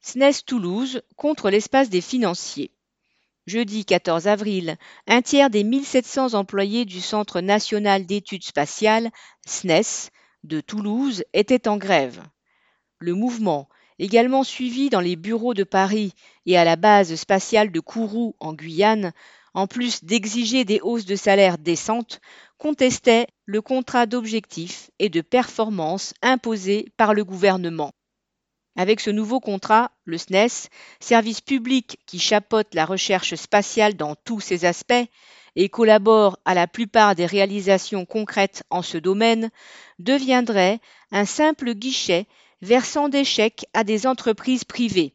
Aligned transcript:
SNES 0.00 0.44
Toulouse 0.46 1.02
contre 1.16 1.50
l'espace 1.50 1.90
des 1.90 2.00
financiers. 2.00 2.70
Jeudi 3.46 3.84
14 3.84 4.28
avril, 4.28 4.76
un 5.06 5.22
tiers 5.22 5.50
des 5.50 5.64
1700 5.64 6.34
employés 6.34 6.84
du 6.84 7.00
Centre 7.00 7.40
national 7.40 8.06
d'études 8.06 8.44
spatiales, 8.44 9.10
SNES, 9.46 10.10
de 10.44 10.60
Toulouse 10.60 11.24
étaient 11.32 11.66
en 11.66 11.76
grève. 11.78 12.22
Le 12.98 13.14
mouvement, 13.14 13.68
également 13.98 14.44
suivi 14.44 14.88
dans 14.88 15.00
les 15.00 15.16
bureaux 15.16 15.54
de 15.54 15.64
Paris 15.64 16.14
et 16.46 16.56
à 16.56 16.64
la 16.64 16.76
base 16.76 17.14
spatiale 17.16 17.72
de 17.72 17.80
Kourou 17.80 18.36
en 18.38 18.54
Guyane, 18.54 19.12
en 19.52 19.66
plus 19.66 20.04
d'exiger 20.04 20.64
des 20.64 20.80
hausses 20.80 21.06
de 21.06 21.16
salaire 21.16 21.58
décentes, 21.58 22.20
contestait 22.56 23.26
le 23.46 23.62
contrat 23.62 24.06
d'objectifs 24.06 24.90
et 24.98 25.08
de 25.08 25.20
performance 25.20 26.14
imposé 26.22 26.92
par 26.96 27.14
le 27.14 27.24
gouvernement. 27.24 27.92
Avec 28.78 29.00
ce 29.00 29.10
nouveau 29.10 29.40
contrat, 29.40 29.90
le 30.04 30.18
SNES, 30.18 30.68
service 31.00 31.40
public 31.40 31.98
qui 32.06 32.20
chapeaute 32.20 32.74
la 32.74 32.84
recherche 32.84 33.34
spatiale 33.34 33.94
dans 33.94 34.14
tous 34.14 34.38
ses 34.38 34.64
aspects 34.64 34.94
et 35.56 35.68
collabore 35.68 36.38
à 36.44 36.54
la 36.54 36.68
plupart 36.68 37.16
des 37.16 37.26
réalisations 37.26 38.06
concrètes 38.06 38.62
en 38.70 38.82
ce 38.82 38.96
domaine, 38.96 39.50
deviendrait 39.98 40.78
un 41.10 41.24
simple 41.24 41.74
guichet 41.74 42.28
versant 42.62 43.08
des 43.08 43.24
chèques 43.24 43.66
à 43.74 43.82
des 43.82 44.06
entreprises 44.06 44.62
privées. 44.62 45.12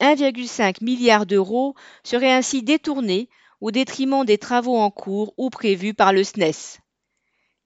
1,5 0.00 0.82
milliard 0.82 1.26
d'euros 1.26 1.74
seraient 2.02 2.32
ainsi 2.32 2.62
détournés 2.62 3.28
au 3.60 3.72
détriment 3.72 4.24
des 4.24 4.38
travaux 4.38 4.78
en 4.78 4.90
cours 4.90 5.34
ou 5.36 5.50
prévus 5.50 5.92
par 5.92 6.14
le 6.14 6.24
SNES. 6.24 6.80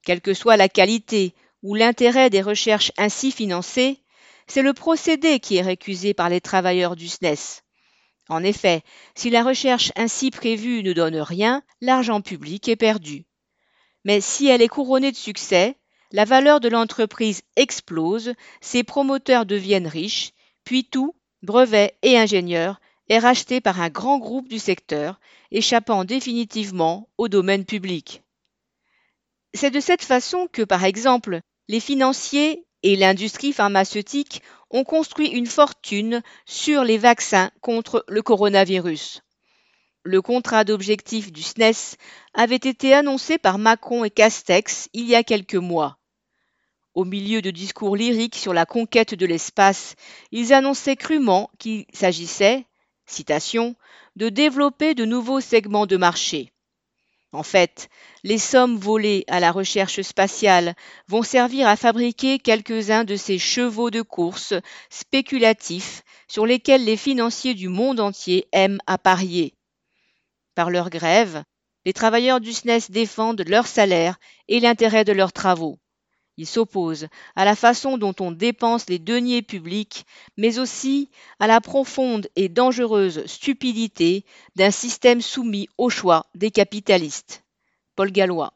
Quelle 0.03 0.19
que 0.19 0.33
soit 0.33 0.57
la 0.57 0.67
qualité 0.67 1.33
ou 1.63 1.73
l'intérêt 1.73 2.29
des 2.29 2.41
recherches 2.41 2.91
ainsi 2.97 3.31
financées, 3.31 4.01
c'est 4.47 4.61
le 4.61 4.73
procédé 4.73 5.39
qui 5.39 5.57
est 5.57 5.61
récusé 5.61 6.13
par 6.13 6.29
les 6.29 6.41
travailleurs 6.41 6.95
du 6.95 7.07
SNES. 7.07 7.61
En 8.29 8.43
effet, 8.43 8.81
si 9.15 9.29
la 9.29 9.43
recherche 9.43 9.91
ainsi 9.95 10.31
prévue 10.31 10.81
ne 10.83 10.93
donne 10.93 11.17
rien, 11.17 11.61
l'argent 11.81 12.21
public 12.21 12.67
est 12.67 12.75
perdu. 12.75 13.25
Mais 14.03 14.21
si 14.21 14.47
elle 14.47 14.61
est 14.61 14.67
couronnée 14.67 15.11
de 15.11 15.17
succès, 15.17 15.77
la 16.11 16.25
valeur 16.25 16.59
de 16.59 16.69
l'entreprise 16.69 17.41
explose, 17.55 18.33
ses 18.61 18.83
promoteurs 18.83 19.45
deviennent 19.45 19.87
riches, 19.87 20.31
puis 20.63 20.85
tout, 20.85 21.15
brevets 21.43 21.95
et 22.01 22.17
ingénieurs, 22.17 22.79
est 23.09 23.19
racheté 23.19 23.61
par 23.61 23.81
un 23.81 23.89
grand 23.89 24.17
groupe 24.17 24.47
du 24.47 24.59
secteur, 24.59 25.19
échappant 25.51 26.05
définitivement 26.05 27.09
au 27.17 27.27
domaine 27.27 27.65
public. 27.65 28.23
C'est 29.53 29.71
de 29.71 29.79
cette 29.79 30.03
façon 30.03 30.47
que, 30.51 30.63
par 30.63 30.83
exemple, 30.83 31.41
les 31.67 31.79
financiers 31.79 32.64
et 32.85 32.95
l'industrie 32.95 33.51
pharmaceutique 33.51 34.43
ont 34.69 34.83
construit 34.83 35.29
une 35.29 35.47
fortune 35.47 36.21
sur 36.45 36.83
les 36.83 36.99
vaccins 36.99 37.49
contre 37.59 38.05
le 38.07 38.21
coronavirus. 38.21 39.23
Le 40.03 40.21
contrat 40.21 40.63
d'objectif 40.63 41.31
du 41.31 41.41
SNES 41.41 41.97
avait 42.35 42.55
été 42.57 42.93
annoncé 42.93 43.39
par 43.39 43.57
Macron 43.57 44.03
et 44.03 44.11
Castex 44.11 44.87
il 44.93 45.07
y 45.07 45.15
a 45.15 45.23
quelques 45.23 45.55
mois. 45.55 45.97
Au 46.93 47.05
milieu 47.05 47.41
de 47.41 47.49
discours 47.49 47.95
lyriques 47.95 48.35
sur 48.35 48.53
la 48.53 48.67
conquête 48.67 49.15
de 49.15 49.25
l'espace, 49.25 49.95
ils 50.31 50.53
annonçaient 50.53 50.95
crûment 50.95 51.49
qu'il 51.57 51.85
s'agissait, 51.91 52.67
citation, 53.07 53.75
de 54.15 54.29
développer 54.29 54.93
de 54.93 55.05
nouveaux 55.05 55.41
segments 55.41 55.87
de 55.87 55.97
marché. 55.97 56.53
En 57.35 57.43
fait, 57.43 57.89
les 58.23 58.37
sommes 58.37 58.77
volées 58.77 59.25
à 59.27 59.41
la 59.41 59.51
recherche 59.51 60.01
spatiale 60.01 60.73
vont 61.09 61.21
servir 61.21 61.67
à 61.67 61.75
fabriquer 61.75 62.39
quelques-uns 62.39 63.03
de 63.03 63.17
ces 63.17 63.37
chevaux 63.37 63.91
de 63.91 64.01
course 64.01 64.53
spéculatifs 64.89 66.03
sur 66.29 66.45
lesquels 66.45 66.85
les 66.85 66.95
financiers 66.95 67.53
du 67.53 67.67
monde 67.67 67.99
entier 67.99 68.47
aiment 68.53 68.79
à 68.87 68.97
parier. 68.97 69.53
Par 70.55 70.69
leur 70.69 70.89
grève, 70.89 71.43
les 71.83 71.91
travailleurs 71.91 72.39
du 72.39 72.53
SNES 72.53 72.89
défendent 72.89 73.43
leur 73.45 73.67
salaire 73.67 74.17
et 74.47 74.61
l'intérêt 74.61 75.03
de 75.03 75.11
leurs 75.11 75.33
travaux. 75.33 75.77
Ils 76.37 76.47
s'opposent 76.47 77.07
à 77.35 77.45
la 77.45 77.55
façon 77.55 77.97
dont 77.97 78.15
on 78.19 78.31
dépense 78.31 78.89
les 78.89 78.99
deniers 78.99 79.41
publics, 79.41 80.05
mais 80.37 80.59
aussi 80.59 81.09
à 81.39 81.47
la 81.47 81.61
profonde 81.61 82.27
et 82.35 82.49
dangereuse 82.49 83.25
stupidité 83.25 84.25
d'un 84.55 84.71
système 84.71 85.21
soumis 85.21 85.69
au 85.77 85.89
choix 85.89 86.25
des 86.35 86.51
capitalistes. 86.51 87.43
Paul 87.95 88.11
Gallois 88.11 88.53